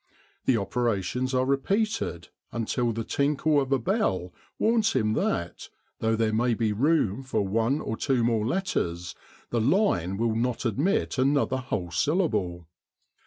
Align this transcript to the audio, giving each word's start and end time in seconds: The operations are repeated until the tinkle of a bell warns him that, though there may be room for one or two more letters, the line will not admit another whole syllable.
The 0.45 0.57
operations 0.57 1.35
are 1.35 1.45
repeated 1.45 2.29
until 2.51 2.91
the 2.91 3.03
tinkle 3.03 3.61
of 3.61 3.71
a 3.71 3.77
bell 3.77 4.33
warns 4.57 4.93
him 4.93 5.13
that, 5.13 5.69
though 5.99 6.15
there 6.15 6.33
may 6.33 6.55
be 6.55 6.73
room 6.73 7.21
for 7.21 7.47
one 7.47 7.79
or 7.79 7.95
two 7.95 8.23
more 8.23 8.43
letters, 8.47 9.13
the 9.51 9.61
line 9.61 10.17
will 10.17 10.33
not 10.35 10.65
admit 10.65 11.19
another 11.19 11.57
whole 11.57 11.91
syllable. 11.91 12.67